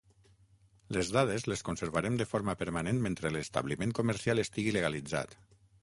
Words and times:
Les 0.97 1.11
dades 1.15 1.45
les 1.51 1.63
conservarem 1.67 2.17
de 2.23 2.27
forma 2.31 2.57
permanent 2.65 3.05
mentre 3.07 3.35
l'establiment 3.37 3.97
comercial 4.01 4.45
estigui 4.47 4.79
legalitzat. 4.81 5.43